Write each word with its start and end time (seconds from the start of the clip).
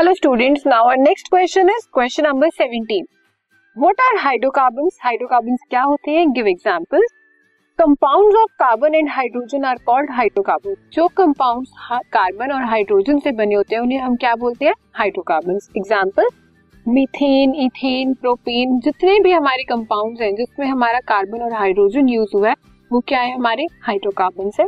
Hello 0.00 0.12
students 0.14 0.62
now 0.66 0.84
our 0.84 0.96
next 0.96 1.28
question 1.28 1.68
is 1.68 1.86
question 1.94 2.24
number 2.26 2.48
17 2.50 3.02
what 3.76 4.00
are 4.00 4.16
hydrocarbons 4.18 4.98
hydrocarbons 5.02 5.58
क्या 5.70 5.82
होते 5.82 6.10
हैं? 6.10 6.30
Give 6.32 6.46
examples 6.46 7.12
compounds 7.78 8.36
of 8.36 8.52
carbon 8.58 8.94
and 8.94 9.08
hydrogen 9.10 9.64
are 9.64 9.78
called 9.86 10.10
hydrocarbon 10.10 10.76
जो 10.92 11.06
compounds 11.16 11.72
carbon 12.12 12.52
और 12.52 12.64
hydrogen 12.64 13.18
से 13.18 13.32
बने 13.32 13.54
होते 13.54 13.74
हैं, 13.74 13.82
उन्हें 13.82 13.98
हम 13.98 14.16
क्या 14.16 14.34
बोलते 14.36 14.66
हैं? 14.66 14.74
Hydrocarbons 14.94 15.68
example 15.76 16.28
methane 16.86 17.54
ethane 17.64 18.14
propane 18.14 18.78
जितने 18.80 19.20
भी 19.20 19.32
हमारे 19.32 19.64
कंपाउंड्स 19.64 20.22
हैं, 20.22 20.34
जिसमें 20.34 20.66
हमारा 20.66 21.00
कार्बन 21.08 21.42
और 21.42 21.52
हाइड्रोजन 21.52 22.08
यूज़ 22.08 22.36
हुआ 22.36 22.48
है, 22.48 22.54
वो 22.90 23.00
क्या 23.00 23.20
है? 23.20 23.34
हमारे 23.34 23.66
हाइड्रोकार्बन्स 23.82 24.60
है। 24.60 24.66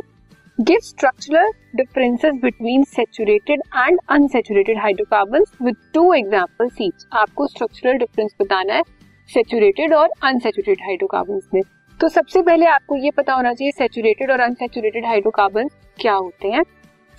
Give 0.67 0.79
structural 0.81 1.49
differences 1.75 2.33
between 2.41 2.83
saturated 2.87 3.61
and 3.77 3.99
unsaturated 4.09 4.77
hydrocarbons 4.79 5.51
with 5.61 5.75
two 5.93 6.03
examples 6.13 6.75
each 6.81 7.05
आपको 7.13 7.47
स्ट्रक्चरल 7.47 7.97
डिफरेंस 7.97 8.35
बताना 8.41 8.73
है 8.73 8.83
सेचुरेटेड 9.29 9.93
और 9.93 10.09
अनसेचुरेटेड 10.23 10.85
हाइड्रोकार्बन्स 10.85 11.49
में। 11.53 11.61
तो 11.99 12.09
सबसे 12.09 12.41
पहले 12.41 12.65
आपको 12.65 12.95
ये 12.95 13.11
पता 13.17 13.33
होना 13.33 13.53
चाहिए 13.53 13.71
सेचुरेटेड 13.71 14.31
और 14.31 14.39
अनसेचुरेटेड 14.39 15.05
हाइड्रोकार्बन 15.05 15.69
क्या 15.99 16.13
होते 16.13 16.47
हैं। 16.47 16.63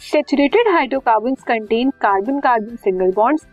Saturated 0.01 0.69
hydrocarbon 0.69 1.35
contain 1.47 1.91
carbon 2.03 2.41
carbon 2.41 2.77
single 2.77 3.13
bonds 3.17 3.47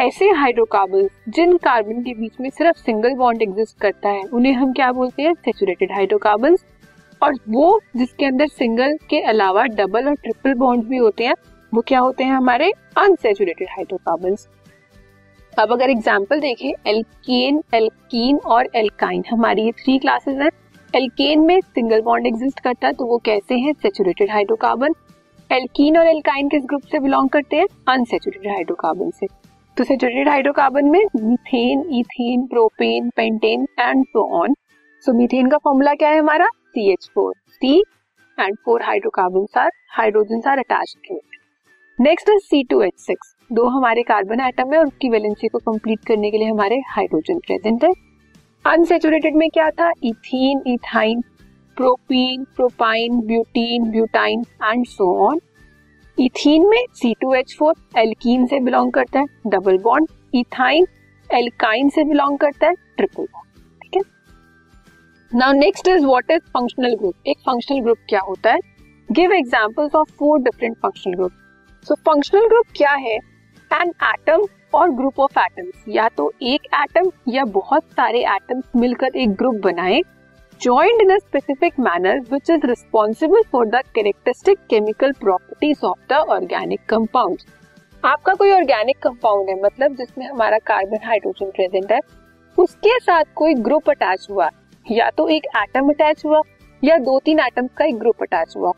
ऐसे 0.00 0.28
हाइड्रोकार्बन 0.32 1.08
जिन 1.30 1.56
कार्बन 1.64 2.02
के 2.02 2.14
बीच 2.14 2.40
में 2.40 2.50
सिर्फ़ 2.50 2.78
सिंगल 2.80 3.14
बॉन्ड 3.14 3.42
एग्जिस्ट 3.42 3.80
करता 3.80 4.08
है, 4.08 4.22
उन्हें 4.24 4.52
हम 4.52 4.72
क्या 4.72 4.92
बोलते 4.92 5.22
हैं? 5.22 5.34
सेचुरेटेड 5.34 5.92
हाइड्रोकार्बन 5.92 6.56
और 7.22 7.34
वो 7.50 7.80
जिसके 7.96 8.26
अंदर 8.26 8.46
सिंगल 8.48 8.96
के 9.10 9.20
अलावा 9.24 9.64
डबल 9.72 10.08
और 10.08 10.14
ट्रिपल 10.14 10.54
बॉन्ड 10.54 10.84
भी 10.84 10.96
होते 10.96 11.24
हैं, 11.24 11.34
वो 11.72 11.82
क्या 11.82 12.00
होते 12.00 12.24
हैं 12.24 12.32
हमारे 12.32 12.72
अनसेचुरेटेड 12.98 13.68
हाइड्रोकार्बन 13.70 14.36
अब 15.52 15.72
अगर 15.72 15.90
एग्ज़ाम्पल 15.90 16.40
देखें, 16.40 16.72
एल्केन, 16.86 17.62
एल्कीन 17.74 18.36
और 18.46 18.68
एल्काइन, 18.76 19.22
हमारी 19.30 19.62
ये 19.62 19.72
थ्री 19.74 19.98
क्लासेस 19.98 20.38
हैं। 20.38 20.50
एल्केन 20.94 21.40
में 21.40 21.60
सिंगल 21.60 22.00
बॉन्ड 22.02 22.26
एग्जिस्ट 22.26 22.60
करता 22.60 22.86
है 22.86 22.92
तो 22.92 23.06
वो 23.06 23.18
कैसे 23.24 23.54
हैं? 23.56 23.72
सेचुरेटेड 23.72 24.30
हाइड्रोकार्बन 24.30 24.94
एल्कीन 25.50 25.98
और 25.98 26.06
एल्काइन 26.06 26.48
किस 26.48 26.64
ग्रुप 26.64 26.82
से 26.82 26.98
बिलोंग 26.98 27.28
करते 27.28 27.56
हैं? 27.56 27.66
अनसेचुरेटेड 27.88 28.50
हाइड्रोकार्बन 28.52 29.10
से। 29.10 29.26
तो 29.76 29.84
सेचुरेटेड 29.84 30.28
हाइड्रोकार्बन 30.28 30.88
में 30.90 31.00
methane 31.16 31.84
ethane 31.98 32.46
propane 32.46 33.10
pentane 33.16 33.66
and 33.80 34.04
so 34.06 34.28
on 34.40 34.54
so 35.04 35.12
methane 35.12 35.48
का 35.48 35.58
फॉर्मूला 35.58 35.94
क्या 35.94 36.08
है 36.08 36.18
हमारा? 36.18 36.48
C 36.74 36.90
H 36.92 37.10
four 37.14 37.34
C 37.48 37.78
and 38.38 38.56
four 38.64 38.82
hydrocarbon 38.82 39.46
are 39.60 39.70
hydrogen 39.90 40.42
are 40.50 40.58
attach 40.58 40.94
to 41.08 41.16
it 41.16 41.36
next 41.98 42.28
is 42.28 42.38
C 42.40 42.62
two 42.64 42.80
H 42.82 42.94
six 42.96 43.34
दो 43.52 43.66
हमारे 43.68 44.02
carbon 44.02 44.40
atom 44.40 44.72
है 44.72 44.78
और 44.78 44.86
उसकी 44.86 45.08
valency 45.08 45.48
को 45.48 45.58
कंप्लीट 45.58 46.04
करने 46.06 46.30
के 46.30 46.38
लिए 46.38 46.48
हमारे 46.48 46.80
हाइड्रोजन 46.88 47.38
प्रेजेंट 47.38 47.84
है। 47.84 47.92
अनसेचुरेटेड 48.64 49.36
में 49.36 49.48
क्या 49.50 49.70
था? 49.70 49.90
Ethene 50.04 50.62
ethyne 50.66 51.20
propene 51.76 52.44
propyne 52.56 53.20
butene 53.20 53.90
butyne 53.90 54.44
and 54.64 54.86
so 54.86 55.14
on 55.28 55.40
ethene 56.18 56.68
में 56.68 56.84
C 56.94 57.14
two 57.20 57.34
H 57.34 57.56
four 57.58 57.74
alkene 57.98 58.46
से 58.46 58.60
बिलोंग 58.60 58.92
करता 58.92 59.20
है 59.20 59.26
डबल 59.46 59.78
बॉन्ड 59.78 60.08
इथाइन 60.34 60.86
एल्काइन 61.30 61.88
से 61.88 62.04
बिलोंग 62.04 62.38
करता 62.38 62.66
है 62.66 62.74
triple 62.96 63.22
bond 63.22 63.51
now 65.34 65.52
next 65.52 65.88
is 65.88 66.04
what 66.06 66.30
is 66.30 66.40
functional 66.54 66.94
group 66.94 67.28
एक 67.28 67.38
फंक्शनल 67.38 67.80
ग्रुप 67.80 67.98
क्या 68.08 68.20
होता 68.20 68.50
है? 68.50 68.58
Give 69.08 69.32
examples 69.32 69.94
of 69.94 70.10
four 70.18 70.40
different 70.40 70.76
functional 70.76 71.14
group 71.14 71.32
so 71.86 71.94
functional 72.08 72.46
group 72.48 72.66
क्या 72.76 72.92
है? 72.92 73.14
एन 73.70 73.92
एटम 74.04 74.44
और 74.74 74.90
ग्रुप 74.90 75.20
ऑफ़ 75.20 75.38
एटम्स 75.38 75.84
या 75.88 76.08
तो 76.16 76.30
एक 76.42 76.66
एटम 76.74 77.10
या 77.28 77.44
बहुत 77.54 77.84
सारे 77.92 78.24
एटम्स 78.34 78.64
मिलकर 78.76 79.16
एक 79.16 79.32
ग्रुप 79.36 79.60
बनाए 79.64 80.00
joint 80.60 81.02
in 81.02 81.14
a 81.14 81.18
specific 81.18 81.80
manner 81.80 82.20
which 82.32 82.50
is 82.50 82.66
responsible 82.66 83.42
for 83.52 83.66
the 83.66 83.82
characteristic 83.94 84.58
chemical 84.70 85.12
properties 85.20 85.84
of 85.86 85.98
the 86.10 86.24
organic 86.30 86.86
compound 86.88 87.50
आपका 88.04 88.34
कोई 88.34 88.52
ऑर्गेनिक 88.52 89.02
कंपाउंड 89.02 89.48
है 89.48 89.62
मतलब 89.62 89.96
जिसमें 89.96 90.26
हमारा 90.26 90.58
कार्बन 90.66 91.06
हाइड्रोजन 91.06 91.50
प्रेजेंट 91.50 91.92
है, 91.92 92.00
उसके 92.58 92.98
साथ 92.98 93.24
कोई 93.36 93.54
ग्रुप 93.54 93.90
अटैच 93.90 94.26
हुआ 94.30 94.50
या 94.86 95.08
तो 95.10 95.28
एक 95.28 95.46
एटम 95.56 95.88
अटैच 95.88 96.24
हुआ, 96.26 96.40
या 96.82 96.96
दो 97.00 97.18
तीन 97.18 97.40
एटम्स 97.40 97.70
का 97.76 97.84
एक 97.84 97.98
ग्रुप 97.98 98.22
अटैच 98.22 98.54
हुआ। 98.56 98.72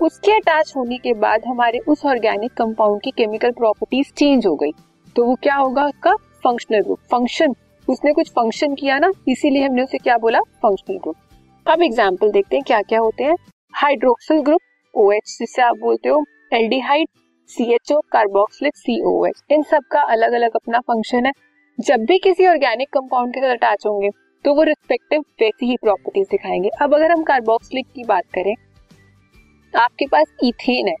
उसके 0.00 0.32
अटैच 0.32 0.72
होने 0.76 0.98
के 0.98 1.12
बाद 1.16 1.44
हमारे 1.46 1.78
उस 1.88 2.04
ऑर्गेनिक 2.06 2.52
कंपाउंड 2.52 3.00
की 3.02 3.10
केमिकल 3.10 3.50
प्रॉपर्टीज़ 3.52 4.12
चेंज 4.12 4.46
हो 4.46 4.54
गई। 4.56 4.72
तो 5.16 5.24
वो 5.24 5.34
क्या 5.42 5.54
होगा 5.54 5.84
उसका? 5.84 6.14
फंक्शनल 6.44 6.80
ग्रुप 6.80 6.98
फ़ंक्शन 7.10 7.54
उसने 7.88 8.12
कुछ 8.12 8.30
फ़ंक्शन 8.30 8.74
किया 8.74 8.98
ना, 8.98 9.10
इसीलिए 9.28 9.62
हमने 9.62 9.82
उसे 9.82 9.98
क्या 9.98 10.16
बोला? 10.18 10.40
फंक्शनल 10.62 10.98
ग्रुप 10.98 11.16
अब 11.66 11.82
एग्ज़ाम्पल 11.82 12.30
देखते 12.32 12.56
हैं 12.56 12.64
क्या 12.66 12.80
क्या 12.82 13.00
होते 13.00 13.24
हैं। 13.24 13.34
हाइड्रोक्सिल 13.74 14.40
ग्रुप 14.42 14.60
ओ 14.94 15.10
एच 15.12 15.36
जिससे 15.38 15.62
आप 15.62 15.76
बोलते 15.78 16.08
हो 16.08 16.18
L 16.18 16.58
D 16.58 16.64
aldehyde 16.64 17.08
C 17.50 17.64
H 17.74 17.92
O 17.92 18.00
carboxylic 18.12 18.76
C 18.76 19.00
O 19.06 19.24
H 19.26 19.42
इन 19.50 19.62
सब 19.62 19.84
का 19.90 20.00
अलग 20.12 20.32
अलग 20.32 20.56
अपना 20.56 20.80
फ़ंक्शन 20.80 21.26
है। 21.26 21.32
जब 21.78 22.04
भी 22.04 22.18
किसी 22.18 22.46
ऑर्गेनिक 22.46 22.88
कंपाउंड 22.92 23.34
के 23.34 23.40
साथ 23.40 23.50
अटैच 23.50 23.86
होंगे 23.86 24.08
तो 24.44 24.54
वो 24.54 24.62
रिस्पेक्टिव 24.62 25.20
वैसी 25.40 25.66
ही 25.66 25.76
प्रॉपर्टीज़ 25.76 26.26
दिखाएँगे। 26.30 26.68
अब 26.82 26.94
अगर 26.94 27.10
हम 27.10 27.22
कार्बोक्सिलिक 27.22 27.86
की 27.86 28.04
बात 28.04 28.24
करें 28.34 28.54
आपके 29.74 30.06
पास 30.06 30.26
इथेन 30.44 30.88
है। 30.88 30.94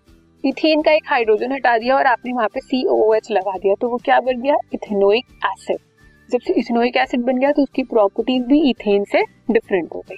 इथेन 0.44 0.82
का 0.82 0.92
एक 0.92 1.06
हाइड्रोजन 1.06 1.52
हटा 1.52 1.76
दिया 1.78 1.96
और 1.96 2.06
आपने 2.06 2.32
वहाँ 2.32 2.48
पे 2.48 2.60
सी 2.60 2.82
लगा 3.30 3.56
दिया 3.58 3.74
तो 3.80 3.88
वो 3.88 3.96
क्या 3.96 4.20
बन 4.20 4.40
गया? 4.40 4.56
इथेनोइक 4.74 5.26
एसिड 5.46 5.78
जब 6.28 6.40
से 6.40 6.52
इथेनोइक 6.52 6.96
एसिड 6.96 7.20
बन 7.20 7.38
गया 7.38 7.50
तो 7.52 7.62
उसकी 7.62 7.82
प्रॉपर्टीज़ 7.84 8.44
भी 8.44 8.60
इथेन 8.70 9.04
से 9.04 9.22
डिफरेंट 9.50 9.94
हो 9.94 10.04
गई। 10.08 10.16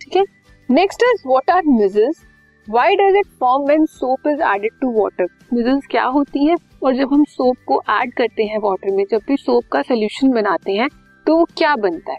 ठीक 0.00 0.16
है? 0.16 0.24
Next 0.68 1.02
is 1.04 1.22
what 1.28 1.50
are 1.50 1.62
micelles 1.66 2.22
why 2.66 2.96
does 2.96 3.16
it 3.16 3.26
form 3.40 3.64
when 3.66 3.86
soap 3.86 4.28
is 4.28 4.42
added 4.44 4.80
to 4.80 4.92
water 4.92 5.28
micelles 5.52 5.86
क्या 5.90 6.04
होती 6.08 6.46
है? 6.46 6.56
और 6.82 6.94
जब 6.94 7.12
हम 7.12 7.24
सोप 7.24 7.56
को 7.66 7.82
ऐड 7.90 8.12
करते 8.14 8.44
हैं 8.44 8.58
वाटर 8.58 8.90
में, 8.90 9.04
जब 9.10 9.20
भी 9.28 9.36
सोप 9.36 9.64
का 9.72 9.82
सोल्यूशन 9.82 10.32
बनाते 10.32 10.72
हैं 10.72 10.88
तो 11.26 11.36
वो 11.36 11.44
क्या 11.56 11.74
बनता 11.76 12.12
है? 12.12 12.18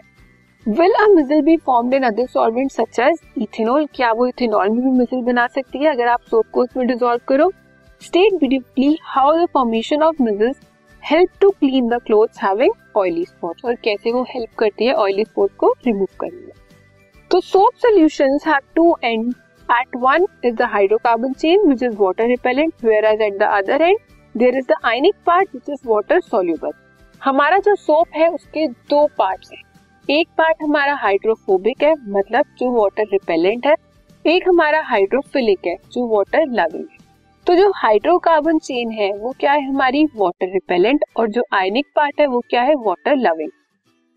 Will 0.68 0.92
a 0.92 1.06
micelle 1.08 1.40
be 1.42 1.56
formed 1.56 1.94
in 1.94 2.02
other 2.02 2.26
solvent 2.26 2.70
such 2.72 2.98
as 3.00 3.18
ethanol 3.38 3.84
क्या 3.94 4.10
वो 4.12 4.26
इथेनॉल 4.26 4.68
में 4.68 4.80
भी 4.84 4.90
मिजल 4.90 5.20
बना 5.24 5.46
सकती 5.46 5.78
है? 5.78 5.90
अगर 5.90 6.06
आप 6.08 6.20
सोप 6.30 6.46
को 6.52 6.62
उसमें 6.62 6.86
डिसॉल्व 6.86 7.20
करो 7.28 7.50
state 8.02 8.34
briefly 8.38 8.96
how 9.02 9.36
the 9.36 9.46
formation 9.52 10.02
of 10.02 10.22
micelles 10.22 10.56
help 11.02 11.30
to 11.40 11.50
clean 11.50 11.88
the 11.88 12.00
clothes 12.06 12.42
having 12.42 12.72
oily 12.96 13.24
spots 13.24 13.64
और 13.64 13.74
कैसे 13.84 14.12
वो 14.12 14.22
हेल्प 14.30 14.54
करती 14.58 14.86
है 14.86 14.94
ऑयली 14.94 15.24
स्पॉट 15.24 15.50
को 15.56 15.72
रिमूव 15.86 16.08
करने 16.20 16.40
में? 16.40 16.52
तो 17.30 17.40
soap 17.42 17.74
solutions 17.82 18.46
have 18.46 18.60
two 18.76 18.96
end 19.04 19.32
at 19.68 19.96
one 19.96 20.26
is 20.44 20.54
the 20.54 20.68
hydrocarbon 20.72 21.32
chain 21.34 21.66
which 21.66 21.82
is 21.82 21.96
water 22.00 22.26
repellent 22.28 22.84
whereas 23.04 23.22
at 23.22 23.38
the 23.38 23.50
other 23.52 23.82
end 23.82 23.98
there 24.34 24.58
is 24.58 24.66
the 24.68 24.80
ionic 24.84 25.14
part 25.26 25.54
which 25.54 25.70
is 25.70 25.88
water 25.88 26.20
soluble 26.22 26.72
हमारा 27.22 27.58
जो 27.58 27.74
soap 27.76 28.08
है, 28.16 28.28
उसके 28.28 28.66
दो 28.66 29.06
parts 29.18 29.52
हैं। 29.52 29.62
एक 30.10 30.28
part 30.28 30.62
हमारा 30.62 30.94
hydrophobic 30.94 31.82
है 31.82 31.94
मतलब 32.08 32.44
जो 32.58 32.70
वाटर 32.70 33.02
रिपेलेंट 33.02 33.66
है. 33.66 33.74
एक 34.26 34.48
हमारा 34.48 34.80
हाइड्रोफिलिक 34.80 35.66
है, 35.66 35.76
जो 35.92 36.06
वाटर 36.06 36.44
लविंग 36.46 36.84
है. 36.92 36.98
तो 37.46 37.54
जो 37.54 37.72
हाइड्रोकार्बन 37.76 38.58
चेन 38.58 38.90
है, 38.90 39.10
वो 39.18 39.34
क्या 39.40 39.52
है 39.52 39.68
हमारी 39.68 40.04
वाटर 40.16 40.52
रिपेलेंट 40.52 41.04
और 41.16 41.28
जो 41.28 41.42
आयनिक 41.52 41.86
पार्ट 41.96 42.20
है, 42.20 42.26
वो 42.26 42.40
क्या 42.50 42.62
है 42.62 42.74
वाटर 42.74 43.16
लविंग 43.16 43.50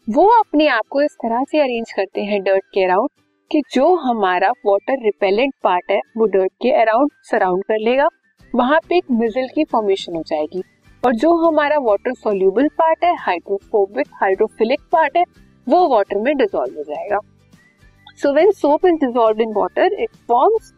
वो 0.08 0.28
अपने 0.30 0.68
आप 0.68 0.84
को 0.90 1.02
इस 1.02 1.16
तरह 1.16 1.44
से 1.44 1.60
अरेंज 1.60 1.92
करते 1.92 2.24
हैं 2.24 2.44
डर्ट 2.44 2.64
के 2.74 2.84
अराउंड 2.84 3.09
कि 3.52 3.64
जो 3.74 3.96
हमारा 3.96 4.52
वाटर 4.66 5.03
रिपेलेंट 5.03 5.53
पार्ट 5.64 5.92
है, 5.92 6.02
वो 6.18 6.26
डर्ट 6.26 6.52
के 6.62 6.72
अराउंड 6.72 7.12
सराउंड 7.24 7.64
कर 7.64 7.80
लेगा. 7.80 8.08
वहाँ 8.56 8.80
पे 8.90 8.97
एक 8.97 9.12
मिजल 9.12 9.47
की 9.56 9.64
फॉर्मेशन 9.64 10.16
हो 10.16 10.24
जाएगी. 10.28 10.64
और 11.06 11.16
जो 11.16 11.35
हमारा 11.35 11.78
वाटर 11.80 12.14
सोल्यूबल 12.14 12.68
पार्ट 12.68 13.03
है 13.03 13.16
हाइड्रोफोबिक 13.16 14.08
हाइड्रोफिलिक 14.14 14.80
पार्ट 14.92 15.18
है 15.18 15.48
वो 15.67 15.88
वाटर 15.90 16.17
में 16.17 16.35
डिजोल्व 16.38 16.78
हो 16.78 16.84
जाएगा। 16.84 17.20
So 18.17 18.34
when 18.34 18.52
soap 18.52 18.85
is 18.85 18.96
dissolve 18.96 19.41
in 19.41 19.53
water 19.53 19.94
it 19.94 20.09
forms 20.28 20.73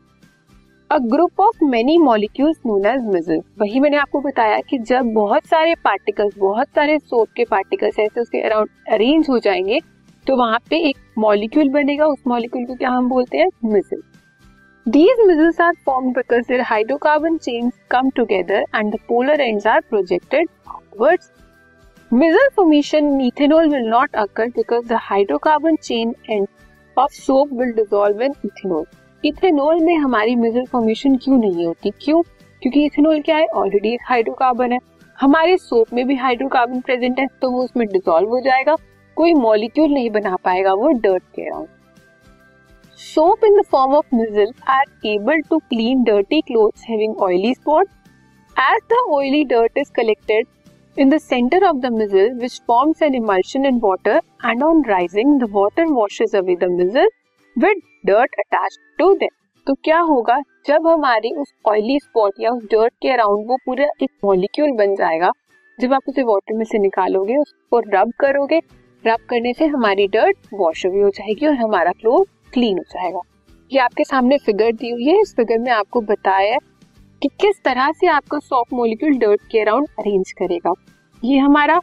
a 0.92 0.98
group 0.98 1.40
of 1.40 1.64
many 1.64 1.98
molecules 1.98 2.58
known 2.66 2.86
as 2.86 3.06
micelle 3.06 3.42
वही 3.62 3.80
मैंने 3.80 3.98
आपको 3.98 4.22
बताया 4.22 4.60
कि 4.60 4.78
जब 4.78 5.14
बहुत 5.14 5.46
सारे 5.46 5.76
पार्टिकल्स 5.76 6.38
बहुत 6.38 6.68
सारे 6.68 7.00
सोप 7.00 7.30
के 7.36 7.46
पार्टिकल्स 7.46 8.00
ऐसे 8.00 8.22
उसके 8.22 8.42
अराउंड 8.42 8.70
अरेंज 8.92 9.30
हो 9.30 9.40
जाएँगे 9.40 9.80
तो 10.28 10.36
वहाँ 10.36 10.60
पे 10.70 10.78
एक 10.90 10.98
मॉलिक्यूल 11.18 11.70
बनेगा। 11.70 12.06
उस 12.06 12.24
मॉलिक्यूल 12.28 12.66
को 12.66 12.76
क्या 12.76 12.90
हम 12.90 13.10
बोलते 13.10 13.38
हैं? 13.38 13.50
Micelle 13.66 14.02
These 14.86 15.20
missiles 15.26 15.60
are 15.60 15.74
formed 15.88 16.16
because 16.16 16.48
their 16.48 16.64
hydrocarbon 16.68 17.36
chains 17.48 17.74
come 17.94 18.08
together 18.20 18.62
and 18.74 18.94
the 18.94 19.00
polar 19.10 19.36
ends 19.46 19.66
are 19.66 19.82
projected 19.90 20.48
outwards. 20.68 21.28
Missile 22.12 22.50
formation 22.54 23.06
methanol 23.18 23.70
will 23.72 23.88
not 23.88 24.10
occur 24.14 24.50
because 24.50 24.84
the 24.84 24.96
hydrocarbon 24.96 25.82
chain 25.82 26.14
end 26.28 26.50
of 26.98 27.14
soap 27.14 27.50
will 27.52 27.72
dissolve 27.74 28.20
in 28.20 28.34
ethanol. 28.48 28.86
इथेनॉल 29.24 29.80
में 29.84 29.96
हमारी 29.98 30.36
missile 30.36 30.66
formation 30.72 31.16
क्यों 31.24 31.38
नहीं 31.38 31.66
होती? 31.66 31.92
क्यों? 32.02 32.22
क्योंकि 32.62 32.86
ethanol 32.86 33.22
क्या 33.22 33.38
है? 33.38 33.48
ऑलरेडी 33.48 33.94
एक 33.94 34.02
हाइड्रोकार्बन 34.10 34.72
है। 34.72 34.80
हमारे 35.20 35.58
सोप 35.58 35.94
में 35.94 36.06
भी 36.08 36.16
हाइड्रोकार्बन 36.16 36.82
प्रेजेंट 36.82 37.20
है 37.20 37.28
तो 37.42 37.52
वो 37.52 37.64
उसमें 37.64 37.88
डिसॉल्व 37.88 38.30
हो 38.30 38.40
जाएगा। 38.42 38.76
कोई 39.18 39.34
मॉलिक्यूल 39.34 39.94
नहीं 39.94 40.10
बना 40.12 40.36
पाएगा, 40.44 40.74
वो 40.74 40.92
डर्ट 40.92 41.24
के 41.36 41.50
around 41.50 41.68
soap 43.00 43.46
in 43.46 43.62
the 43.62 43.66
form 43.72 43.96
of 43.96 44.16
micelle 44.16 44.54
are 44.70 44.86
able 45.08 45.42
to 45.50 45.58
clean 45.60 46.04
dirty 46.04 46.42
clothes 46.48 46.90
having 46.90 47.22
oily 47.24 47.54
spot 47.54 47.88
as 48.56 48.82
the 48.90 49.06
oily 49.10 49.44
dirt 49.46 49.78
is 49.78 49.92
collected 49.96 50.48
in 50.98 51.10
the 51.10 51.20
center 51.34 51.60
of 51.60 51.76
the 51.82 51.90
missile, 51.90 52.32
which 52.40 52.56
forms 52.70 53.02
an 53.02 53.16
emulsion 53.20 53.66
in 53.70 53.80
water 53.80 54.20
and 54.46 54.64
on 54.64 54.82
rising, 54.84 55.30
the 55.40 55.48
water 55.52 55.86
washes 55.90 56.34
away 56.34 56.56
the 56.64 56.70
missile 56.80 57.12
with 57.60 57.80
dirt 58.10 58.40
attached 58.44 58.82
to 59.02 59.08
them. 59.08 59.30
तो 59.68 59.74
क्या 59.74 60.00
होगा 60.00 60.42
जब 60.68 60.88
हमारी 60.88 61.36
उस 61.36 61.54
oily 61.66 62.00
spot 62.00 62.34
या 62.40 62.52
उस 62.52 62.64
dirt 62.64 62.94
के 63.02 63.10
around 63.10 63.48
वो 63.48 63.58
पूरा 63.66 63.86
एक 64.04 64.10
मॉलिक्यूल 64.26 64.72
बन 64.72 64.96
जाएगा? 64.96 65.32
जब 65.80 65.94
आप 65.94 66.02
उसे 66.10 66.24
वाटर 66.24 66.54
में 66.54 66.66
से 66.66 66.80
निकालोगे, 66.80 67.38
उसको 67.38 67.80
रब 67.80 68.14
करोगे 68.20 68.62
रब 69.08 69.18
करने 69.30 69.54
से 69.54 69.66
हमारी 69.66 70.08
डर्ट 70.08 70.38
वॉश 70.54 70.86
अवे 70.86 71.02
हो 71.02 71.10
जाएगी 71.10 71.46
और 71.46 71.54
हमारा 71.54 71.92
क्लोथ 71.92 72.52
क्लीन 72.54 72.78
हो 72.78 72.84
जाएगा। 72.84 73.20
ये 73.74 73.80
आपके 73.80 74.04
सामने 74.04 74.38
फिगर 74.38 74.72
दी 74.72 74.90
हुई 74.90 75.06
है। 75.06 75.22
इस 75.22 75.34
फिगर 75.36 75.58
में 75.58 75.72
आपको 75.72 76.02
बताया 76.02 76.54
है 76.54 76.71
कि 77.22 77.30
किस 77.42 77.62
तरह 77.64 77.92
से 77.92 78.08
आपका 78.08 78.38
सॉफ्ट 78.40 78.74
मोलिक्यूल 78.74 79.18
डर्ट 79.18 79.42
के 79.52 79.60
अराउंड 79.60 79.88
अरेंज 80.00 80.32
करेगा। 80.32 80.74
ये 81.24 81.38
हमारा 81.38 81.80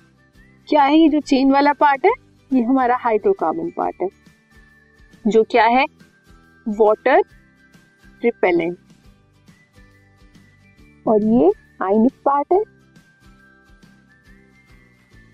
क्या 0.69 0.82
है? 0.82 0.99
ये 0.99 1.08
जो 1.08 1.20
चेन 1.20 1.52
वाला 1.52 1.73
पार्ट 1.73 2.05
है, 2.06 2.11
ये 2.50 2.62
हमारा 2.62 2.96
हाइड्रोकार्बन 2.96 3.70
पार्ट 3.70 4.02
है, 4.02 4.08
जो 5.25 5.43
क्या 5.43 5.64
है? 5.67 5.85
वाटर 6.67 7.23
रिपेलेंट 8.23 8.76
और 11.06 11.25
ये 11.25 11.50
आइनिक 11.82 12.12
पार्ट 12.25 12.52
है 12.52 12.62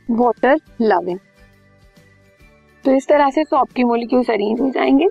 वाटर 0.09 0.61
लविंग 0.83 1.19
तो 2.85 2.93
इस 2.93 3.07
तरह 3.09 3.31
से 3.31 3.45
सॉप 3.45 3.71
के 3.73 3.85
मोलिक्यूल्स 3.85 4.31
अरेंज 4.31 4.61
हो 4.61 4.71
जाएँगे। 4.71 5.07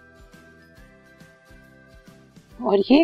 और 2.60 2.80
ये 2.92 3.04